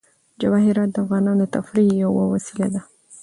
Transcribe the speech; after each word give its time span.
جواهرات 0.41 0.89
د 0.91 0.97
افغانانو 1.03 1.39
د 1.47 1.51
تفریح 1.55 1.91
یوه 2.03 2.23
وسیله 2.33 2.67
ده. 2.73 2.81